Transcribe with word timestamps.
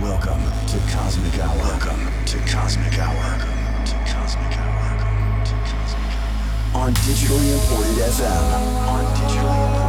Welcome 0.00 0.40
to 0.68 0.78
Cosmic 0.90 1.38
Hour. 1.38 1.54
Welcome 1.58 2.24
to 2.24 2.38
Cosmic 2.50 2.98
Hour. 2.98 3.38
To 3.84 3.94
Cosmic 4.10 4.56
to 5.44 5.52
Cosmic 5.68 6.16
On 6.74 6.94
digitally 6.94 7.52
imported 7.52 8.02
FM. 8.08 8.88
On 8.88 9.04
digitally 9.16 9.81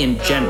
in 0.00 0.18
general. 0.20 0.49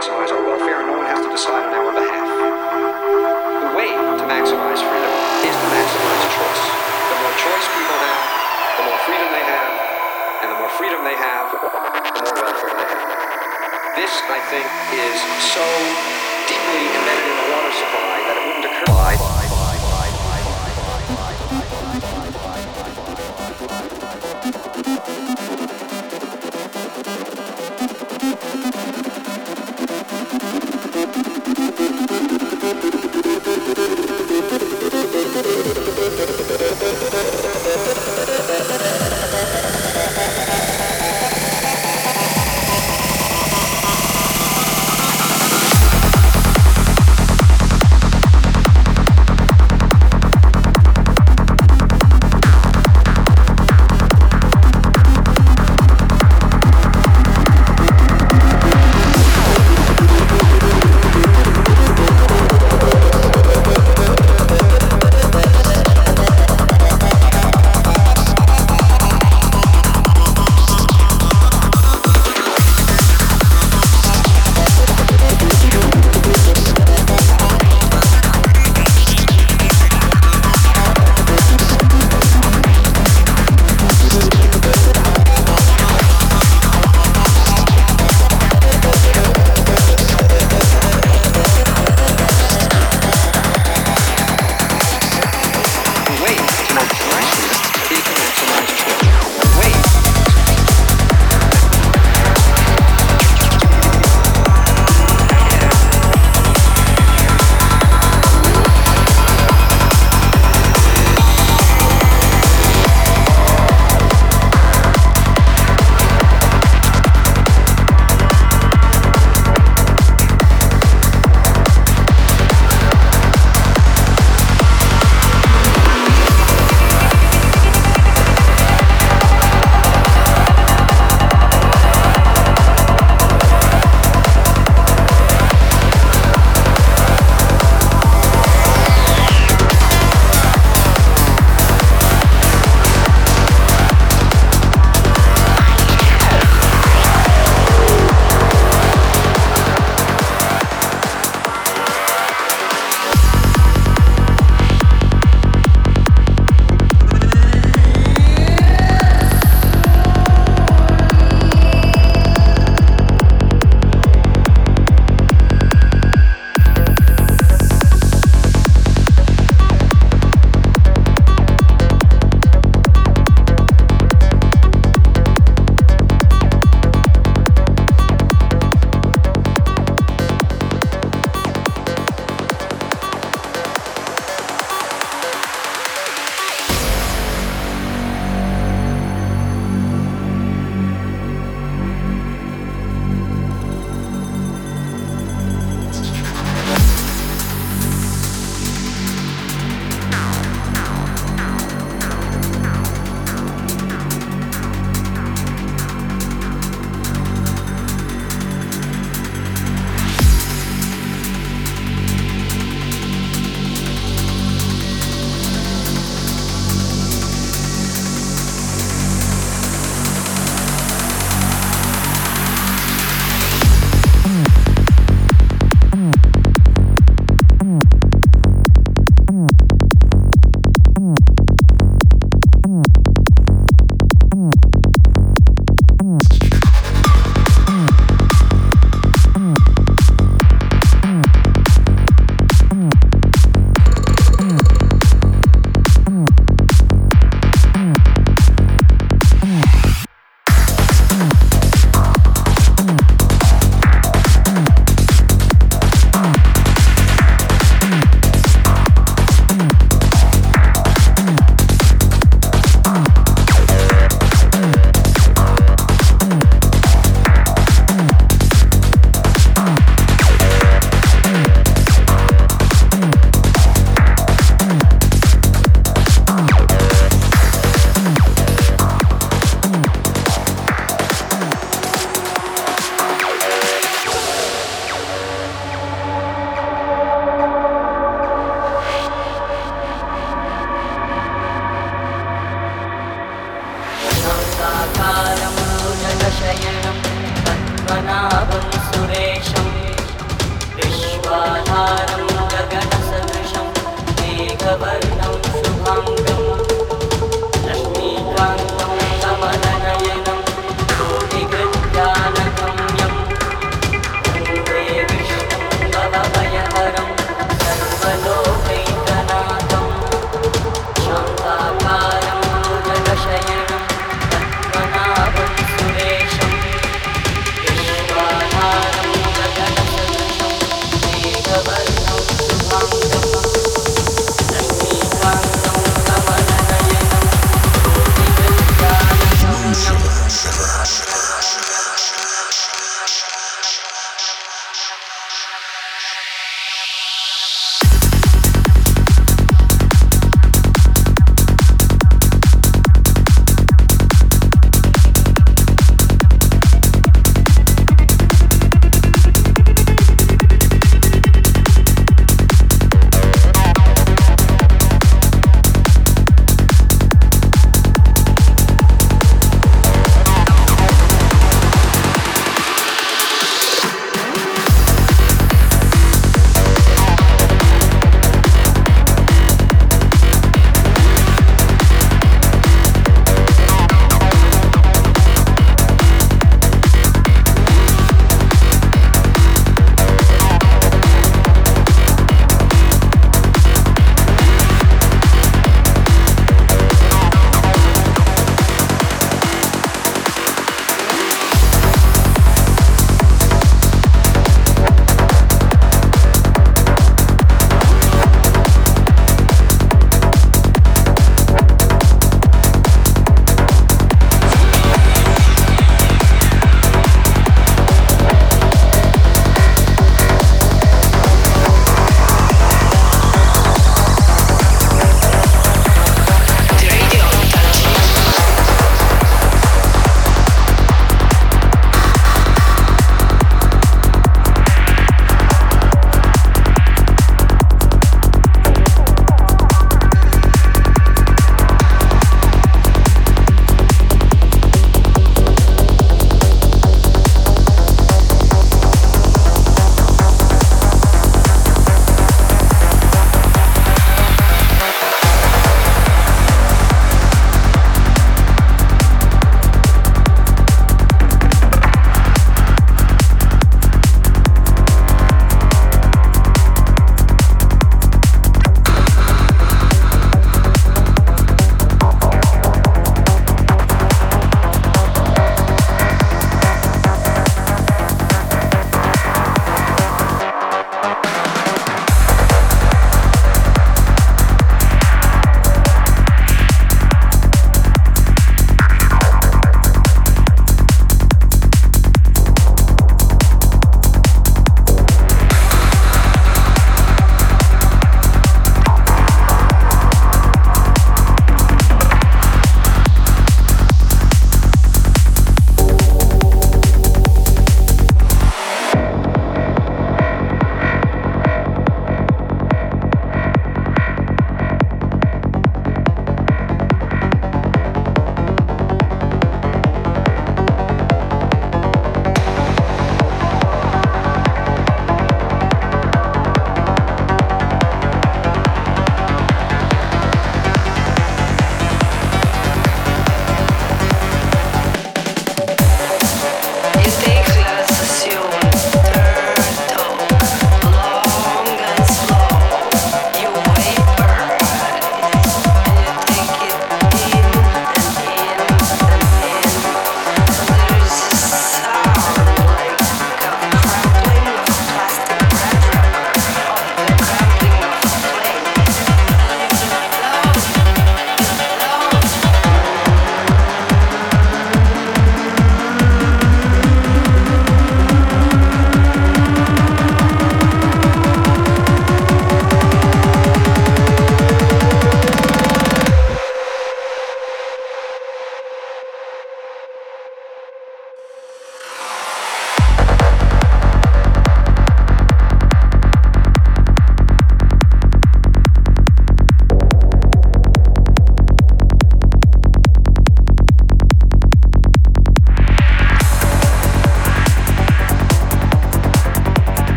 maximize 0.00 0.39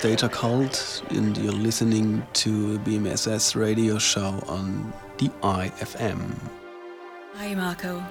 Data 0.00 0.30
Cult, 0.30 1.02
and 1.10 1.36
you're 1.36 1.52
listening 1.52 2.26
to 2.32 2.76
a 2.76 2.78
BMSS 2.78 3.54
radio 3.54 3.98
show 3.98 4.42
on 4.46 4.90
DIFM. 5.18 6.38
Hi, 7.34 7.54
Marco. 7.54 8.02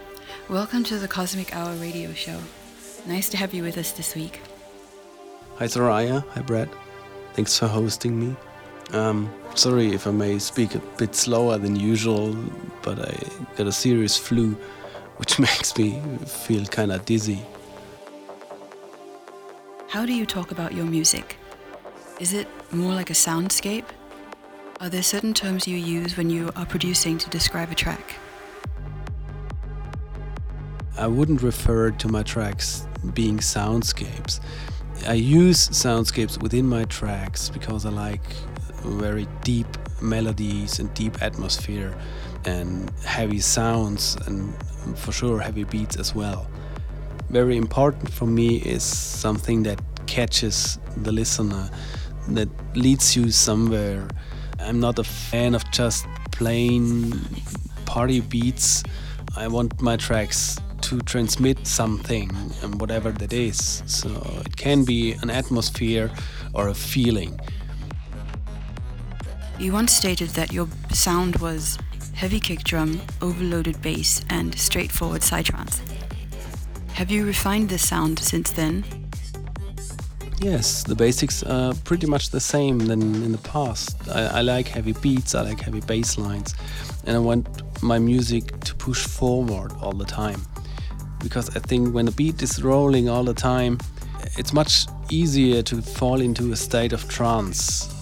Welcome 0.50 0.84
to 0.84 1.00
the 1.00 1.08
Cosmic 1.08 1.56
Hour 1.56 1.74
radio 1.78 2.14
show. 2.14 2.40
Nice 3.08 3.28
to 3.30 3.38
have 3.38 3.56
you 3.56 3.64
with 3.64 3.76
us 3.76 3.92
this 3.94 4.14
week. 4.14 4.40
Hi, 5.58 5.66
Soraya. 5.66 6.24
Hi, 6.28 6.42
Brad. 6.42 6.70
Thanks 7.34 7.58
for 7.58 7.66
hosting 7.66 8.20
me. 8.20 8.36
Um, 8.94 9.34
sorry 9.56 9.92
if 9.92 10.06
I 10.06 10.12
may 10.12 10.38
speak 10.38 10.76
a 10.76 10.80
bit 11.00 11.16
slower 11.16 11.58
than 11.58 11.76
usual, 11.76 12.36
but 12.84 13.00
I 13.00 13.18
got 13.58 13.66
a 13.66 13.72
serious 13.72 14.16
flu, 14.16 14.52
which 15.18 15.40
makes 15.48 15.76
me 15.76 16.00
feel 16.28 16.66
kind 16.66 16.92
of 16.92 17.04
dizzy. 17.06 17.42
How 19.88 20.06
do 20.06 20.14
you 20.14 20.28
talk 20.28 20.52
about 20.52 20.74
your 20.74 20.86
music? 20.86 21.38
Is 22.20 22.34
it 22.34 22.50
more 22.74 22.94
like 22.94 23.10
a 23.10 23.14
soundscape? 23.14 23.86
Are 24.82 24.90
there 24.90 25.04
certain 25.04 25.34
terms 25.34 25.66
you 25.70 25.78
use 25.78 26.18
when 26.18 26.30
you 26.30 26.52
are 26.58 26.66
producing 26.66 27.18
to 27.18 27.30
describe 27.30 27.72
a 27.72 27.76
track? 27.76 28.16
I 30.98 31.08
wouldn't 31.08 31.42
refer 31.42 31.92
to 31.92 32.08
my 32.10 32.24
tracks 32.24 32.86
being 33.14 33.38
soundscapes. 33.38 34.42
I 35.08 35.14
use 35.14 35.70
soundscapes 35.70 36.42
within 36.42 36.68
my 36.68 36.84
tracks 36.86 37.48
because 37.48 37.86
I 37.86 37.90
like 37.90 38.26
very 38.84 39.26
deep 39.46 39.68
melodies 40.02 40.80
and 40.80 40.94
deep 40.94 41.22
atmosphere 41.22 41.98
and 42.44 42.90
heavy 43.06 43.40
sounds 43.40 44.18
and 44.28 44.54
for 44.98 45.14
sure 45.14 45.40
heavy 45.40 45.64
beats 45.64 45.96
as 45.96 46.14
well. 46.14 46.50
Very 47.30 47.56
important 47.56 48.12
for 48.12 48.26
me 48.26 48.58
is 48.58 48.84
something 48.84 49.64
that 49.64 49.80
catches 50.06 50.80
the 50.98 51.12
listener, 51.12 51.70
that 52.36 52.50
leads 52.76 53.16
you 53.16 53.32
somewhere. 53.32 54.08
I'm 54.60 54.80
not 54.80 55.00
a 55.00 55.04
fan 55.04 55.56
of 55.56 55.70
just 55.72 56.06
plain 56.32 57.14
party 57.86 58.22
beats. 58.22 58.84
I 59.36 59.48
want 59.48 59.82
my 59.82 59.98
tracks 59.98 60.58
to 60.82 61.00
transmit 61.02 61.68
something 61.68 62.32
and 62.64 62.80
whatever 62.80 63.12
that 63.12 63.34
is. 63.34 63.84
So 63.86 64.10
it 64.46 64.56
can 64.58 64.86
be 64.86 65.14
an 65.22 65.30
atmosphere 65.30 66.12
or 66.54 66.70
a 66.70 66.74
feeling. 66.74 67.40
You 69.60 69.74
once 69.74 69.92
stated 69.92 70.30
that 70.30 70.54
your 70.54 70.68
sound 70.94 71.36
was 71.38 71.78
heavy 72.14 72.40
kick 72.40 72.64
drum, 72.64 73.02
overloaded 73.22 73.82
bass, 73.82 74.22
and 74.30 74.58
straightforward 74.58 75.22
psytrance. 75.22 75.80
Have 76.94 77.12
you 77.12 77.26
refined 77.26 77.70
this 77.70 77.88
sound 77.88 78.20
since 78.20 78.52
then? 78.52 79.09
Yes, 80.40 80.84
the 80.84 80.96
basics 80.96 81.44
are 81.44 81.74
pretty 81.84 82.08
much 82.08 82.30
the 82.30 82.40
same 82.40 82.80
than 82.80 83.02
in 83.02 83.32
the 83.32 83.38
past. 83.40 83.98
I, 84.10 84.40
I 84.40 84.42
like 84.42 84.68
heavy 84.68 84.94
beats, 84.94 85.36
I 85.36 85.42
like 85.42 85.60
heavy 85.60 85.82
bass 85.82 86.18
lines, 86.18 86.56
and 87.06 87.16
I 87.16 87.20
want 87.20 87.48
my 87.84 88.00
music 88.00 88.60
to 88.62 88.76
push 88.76 89.06
forward 89.06 89.74
all 89.82 89.94
the 89.94 90.06
time. 90.06 90.42
Because 91.22 91.56
I 91.56 91.60
think 91.60 91.94
when 91.94 92.06
the 92.06 92.12
beat 92.14 92.42
is 92.42 92.64
rolling 92.64 93.10
all 93.10 93.26
the 93.26 93.34
time, 93.34 93.80
it's 94.38 94.54
much 94.54 94.88
easier 95.10 95.62
to 95.64 95.82
fall 95.82 96.22
into 96.22 96.52
a 96.54 96.56
state 96.56 96.94
of 96.94 97.08
trance 97.10 97.94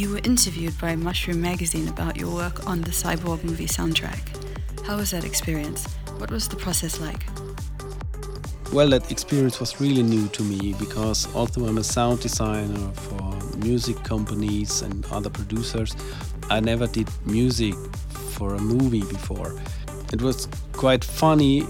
you 0.00 0.08
were 0.08 0.20
interviewed 0.24 0.72
by 0.80 0.96
Mushroom 0.96 1.42
Magazine 1.42 1.86
about 1.86 2.16
your 2.16 2.34
work 2.34 2.66
on 2.66 2.80
the 2.80 2.90
Cyborg 2.90 3.44
movie 3.44 3.66
soundtrack. 3.66 4.22
How 4.86 4.96
was 4.96 5.10
that 5.10 5.24
experience? 5.26 5.84
What 6.16 6.30
was 6.30 6.48
the 6.48 6.56
process 6.56 6.98
like? 6.98 7.26
Well, 8.72 8.88
that 8.90 9.10
experience 9.10 9.58
was 9.58 9.80
really 9.80 10.02
new 10.02 10.28
to 10.28 10.42
me 10.42 10.74
because 10.78 11.26
although 11.34 11.66
I'm 11.66 11.78
a 11.78 11.84
sound 11.84 12.20
designer 12.20 12.92
for 12.92 13.58
music 13.58 14.02
companies 14.04 14.82
and 14.82 15.04
other 15.06 15.28
producers, 15.28 15.96
I 16.48 16.60
never 16.60 16.86
did 16.86 17.08
music 17.26 17.74
for 18.34 18.54
a 18.54 18.60
movie 18.60 19.00
before. 19.00 19.60
It 20.12 20.22
was 20.22 20.46
quite 20.72 21.04
funny 21.04 21.66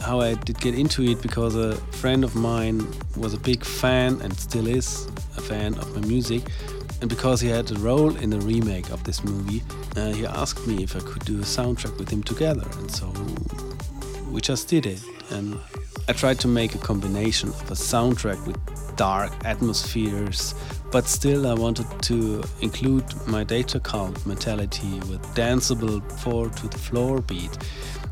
how 0.00 0.20
I 0.20 0.34
did 0.34 0.60
get 0.60 0.74
into 0.74 1.02
it 1.02 1.22
because 1.22 1.56
a 1.56 1.76
friend 1.92 2.24
of 2.24 2.36
mine 2.36 2.86
was 3.16 3.32
a 3.32 3.38
big 3.38 3.64
fan 3.64 4.20
and 4.20 4.36
still 4.38 4.66
is 4.66 5.06
a 5.38 5.40
fan 5.40 5.74
of 5.78 5.94
my 5.94 6.06
music 6.06 6.42
and 7.00 7.10
because 7.10 7.40
he 7.40 7.48
had 7.48 7.70
a 7.70 7.74
role 7.76 8.16
in 8.16 8.30
the 8.30 8.40
remake 8.40 8.90
of 8.90 9.04
this 9.04 9.24
movie, 9.24 9.62
uh, 9.96 10.12
he 10.12 10.24
asked 10.24 10.66
me 10.66 10.82
if 10.82 10.96
I 10.96 11.00
could 11.00 11.24
do 11.24 11.38
a 11.38 11.42
soundtrack 11.42 11.98
with 11.98 12.08
him 12.08 12.22
together. 12.22 12.66
And 12.78 12.90
so 12.90 13.12
we 14.30 14.40
just 14.40 14.68
did 14.68 14.86
it. 14.86 15.00
And 15.30 15.58
I 16.08 16.12
tried 16.12 16.38
to 16.40 16.48
make 16.48 16.74
a 16.74 16.78
combination 16.78 17.48
of 17.48 17.70
a 17.70 17.74
soundtrack 17.74 18.46
with 18.46 18.56
dark 18.96 19.32
atmospheres, 19.44 20.54
but 20.92 21.06
still 21.06 21.46
I 21.46 21.54
wanted 21.54 21.86
to 22.02 22.42
include 22.60 23.04
my 23.26 23.44
data 23.44 23.80
cult 23.80 24.24
mentality 24.26 25.00
with 25.08 25.22
danceable 25.34 26.00
four 26.20 26.48
to 26.48 26.68
the 26.68 26.78
floor 26.78 27.20
beat, 27.20 27.56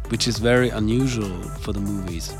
which 0.09 0.27
is 0.27 0.39
very 0.39 0.71
unusual 0.71 1.43
for 1.61 1.73
the 1.73 1.81
movies. 1.81 2.35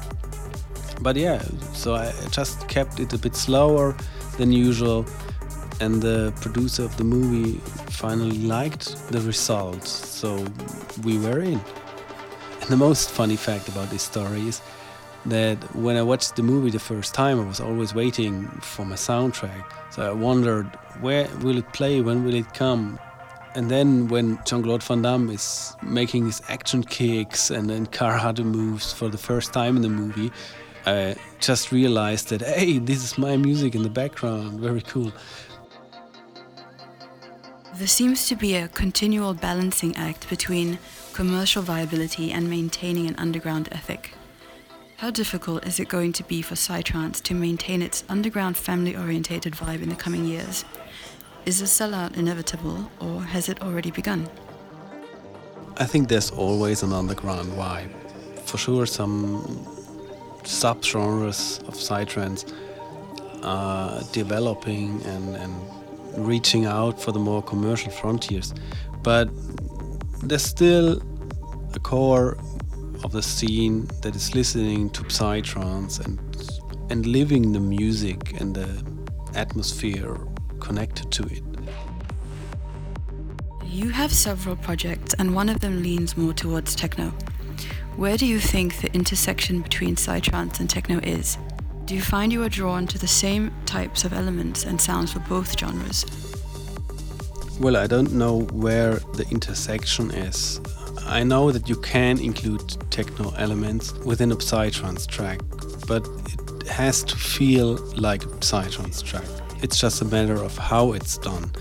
But 1.01 1.17
yeah, 1.17 1.43
so 1.75 1.95
I 1.95 2.13
just 2.31 2.69
kept 2.69 3.01
it 3.01 3.13
a 3.13 3.19
bit 3.19 3.37
slower 3.37 3.97
than 4.39 4.53
usual 4.53 5.07
and 5.81 6.01
the 6.01 6.33
producer 6.41 6.85
of 6.85 6.97
the 6.97 7.05
movie 7.05 7.59
finally 7.91 8.39
liked 8.39 8.97
the 9.11 9.21
results, 9.21 9.91
so 9.91 10.45
we 11.03 11.19
were 11.19 11.41
in. 11.41 11.61
The 12.73 12.79
most 12.79 13.11
funny 13.11 13.37
fact 13.37 13.69
about 13.69 13.91
this 13.91 14.03
story 14.03 14.49
is 14.49 14.63
that 15.27 15.59
when 15.77 15.95
I 15.99 16.03
watched 16.03 16.37
the 16.37 16.43
movie 16.43 16.71
the 16.71 16.79
first 16.79 17.13
time, 17.13 17.39
I 17.39 17.45
was 17.45 17.61
always 17.61 17.95
waiting 17.95 18.47
for 18.63 18.87
my 18.87 18.95
soundtrack. 18.95 19.63
So 19.91 20.09
I 20.09 20.13
wondered, 20.13 20.65
where 21.03 21.29
will 21.43 21.59
it 21.59 21.71
play? 21.75 22.01
When 22.01 22.25
will 22.25 22.35
it 22.35 22.55
come? 22.55 22.99
And 23.55 23.71
then 23.71 24.09
when 24.09 24.39
Jean 24.47 24.63
Claude 24.63 24.83
Van 24.85 25.03
Damme 25.03 25.29
is 25.29 25.77
making 25.83 26.25
his 26.25 26.41
action 26.49 26.83
kicks 26.83 27.51
and 27.51 27.69
then 27.69 27.87
karate 27.89 28.43
moves 28.43 28.91
for 28.91 29.11
the 29.11 29.19
first 29.19 29.53
time 29.53 29.77
in 29.77 29.83
the 29.83 29.91
movie, 29.91 30.33
I 30.87 31.17
just 31.41 31.73
realized 31.73 32.31
that, 32.31 32.41
hey, 32.41 32.79
this 32.79 33.05
is 33.05 33.19
my 33.19 33.37
music 33.37 33.75
in 33.75 33.83
the 33.83 33.91
background. 33.91 34.61
Very 34.61 34.81
cool. 34.81 35.13
There 37.75 37.87
seems 37.87 38.29
to 38.29 38.35
be 38.35 38.55
a 38.55 38.69
continual 38.69 39.35
balancing 39.35 39.95
act 39.97 40.31
between 40.31 40.79
commercial 41.13 41.63
viability 41.63 42.33
and 42.33 42.49
maintaining 42.49 43.07
an 43.07 43.15
underground 43.17 43.69
ethic. 43.71 44.15
How 44.97 45.11
difficult 45.11 45.67
is 45.67 45.81
it 45.81 45.89
going 45.89 46.13
to 46.15 46.25
be 46.25 46.43
for 46.43 46.55
Psytrance 46.55 47.21
to 47.25 47.35
maintain 47.35 47.83
its 47.83 48.05
underground 48.09 48.57
family 48.57 48.97
orientated 48.97 49.53
vibe 49.55 49.83
in 49.83 49.89
the 49.89 49.97
coming 49.97 50.25
years? 50.25 50.65
Is 51.45 51.61
a 51.61 51.65
sellout 51.65 52.17
inevitable, 52.17 52.91
or 53.01 53.23
has 53.23 53.49
it 53.49 53.61
already 53.63 53.91
begun? 53.91 54.29
I 55.77 55.87
think 55.87 56.09
there's 56.09 56.31
always 56.31 56.83
an 56.83 56.93
underground 56.93 57.51
vibe. 57.53 57.91
For 58.45 58.59
sure, 58.59 58.87
some 58.87 59.43
subgenres 60.45 61.67
of 61.67 61.75
Psytrance 61.75 62.53
are 63.43 64.03
developing 64.13 65.03
and, 65.03 65.37
and 65.37 65.55
reaching 66.17 66.67
out 66.67 67.01
for 67.01 67.11
the 67.11 67.19
more 67.19 67.43
commercial 67.43 67.91
frontiers. 67.91 68.55
But 69.03 69.29
there's 70.23 70.45
still 70.45 71.03
a 71.75 71.81
core 71.81 72.39
of 73.05 73.13
the 73.13 73.23
scene 73.23 73.89
that 74.03 74.15
is 74.15 74.35
listening 74.35 74.91
to 74.91 75.03
psytrance 75.05 76.05
and 76.05 76.19
and 76.91 77.07
living 77.07 77.53
the 77.53 77.61
music 77.61 78.39
and 78.41 78.55
the 78.55 78.85
atmosphere 79.35 80.19
connected 80.61 81.11
to 81.11 81.23
it. 81.25 81.43
You 83.65 83.89
have 83.89 84.13
several 84.13 84.57
projects, 84.57 85.15
and 85.15 85.35
one 85.35 85.49
of 85.49 85.61
them 85.61 85.83
leans 85.83 86.17
more 86.19 86.35
towards 86.35 86.75
techno. 86.75 87.09
Where 87.97 88.19
do 88.19 88.27
you 88.27 88.39
think 88.39 88.81
the 88.81 88.93
intersection 88.95 89.63
between 89.63 89.97
psytrance 89.97 90.61
and 90.61 90.69
techno 90.69 90.99
is? 90.99 91.39
Do 91.87 91.95
you 91.95 92.03
find 92.03 92.31
you 92.31 92.43
are 92.43 92.51
drawn 92.51 92.87
to 92.89 92.99
the 92.99 93.09
same 93.09 93.53
types 93.65 94.05
of 94.05 94.13
elements 94.13 94.65
and 94.65 94.79
sounds 94.79 95.13
for 95.13 95.21
both 95.21 95.59
genres? 95.59 96.05
Well, 97.63 97.77
I 97.77 97.87
don't 97.87 98.13
know 98.15 98.41
where 98.51 98.95
the 99.15 99.25
intersection 99.31 100.11
is. 100.11 100.61
I 101.07 101.23
know 101.23 101.53
that 101.53 101.69
you 101.69 101.77
can 101.77 102.19
include 102.19 102.77
techno 102.91 103.33
elements 103.39 103.93
within 104.05 104.33
a 104.33 104.35
Psytrance 104.35 105.07
track, 105.07 105.39
but 105.87 106.05
it 106.33 106.67
has 106.67 107.05
to 107.05 107.15
feel 107.15 107.75
like 107.97 108.25
a 108.25 108.29
Psytrance 108.41 109.01
track. 109.05 109.29
It's 109.63 109.79
just 109.79 110.03
a 110.03 110.05
matter 110.05 110.35
of 110.35 110.59
how 110.59 110.93
it's 110.93 111.17
done 111.19 111.53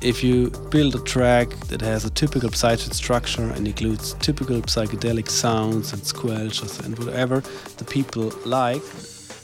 if 0.00 0.22
you 0.22 0.50
build 0.70 0.94
a 0.94 1.00
track 1.00 1.48
that 1.66 1.80
has 1.80 2.04
a 2.04 2.10
typical 2.10 2.50
psytrance 2.50 2.94
structure 2.94 3.50
and 3.50 3.66
includes 3.66 4.14
typical 4.20 4.62
psychedelic 4.62 5.28
sounds 5.28 5.92
and 5.92 6.00
squelches 6.02 6.78
and 6.84 6.96
whatever 7.00 7.42
the 7.78 7.84
people 7.84 8.32
like, 8.46 8.82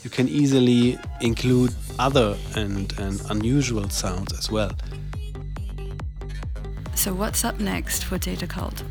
you 0.05 0.09
can 0.09 0.29
easily 0.29 0.97
include 1.19 1.75
other 1.99 2.37
and, 2.55 2.97
and 2.99 3.21
unusual 3.29 3.89
sounds 3.89 4.31
as 4.31 4.49
well. 4.49 4.71
So, 6.95 7.13
what's 7.13 7.43
up 7.43 7.59
next 7.59 8.05
for 8.05 8.17
Data 8.17 8.47
Cult? 8.47 8.83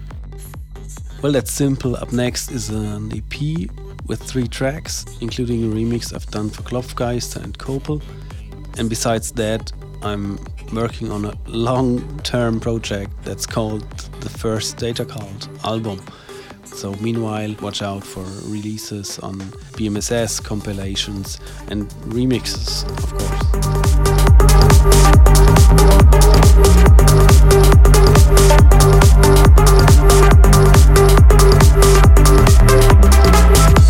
Well, 1.22 1.32
that's 1.32 1.50
simple. 1.50 1.96
Up 1.96 2.12
next 2.12 2.52
is 2.52 2.68
an 2.68 3.10
EP 3.10 3.68
with 4.06 4.22
three 4.22 4.46
tracks, 4.46 5.06
including 5.20 5.64
a 5.64 5.74
remix 5.74 6.14
I've 6.14 6.26
done 6.26 6.50
for 6.50 6.62
Klopfgeister 6.62 7.42
and 7.42 7.58
Kopel. 7.58 8.02
And 8.78 8.90
besides 8.90 9.32
that, 9.32 9.72
I'm 10.02 10.38
working 10.72 11.10
on 11.10 11.24
a 11.24 11.34
long 11.46 12.20
term 12.20 12.60
project 12.60 13.10
that's 13.24 13.46
called 13.46 13.88
the 14.20 14.28
First 14.28 14.76
Data 14.76 15.06
Cult 15.06 15.48
album. 15.64 16.00
So, 16.66 16.92
meanwhile, 16.96 17.56
watch 17.62 17.80
out 17.82 18.04
for 18.04 18.22
releases 18.48 19.18
on 19.20 19.38
BMSS 19.78 20.44
compilations 20.44 21.40
and 21.68 21.88
remixes, 22.12 22.84
of 27.64 27.73
Thank 28.84 29.38
you. 33.78 33.83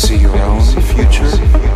see 0.00 0.16
your 0.16 0.34
own 0.38 0.62
future? 0.80 1.69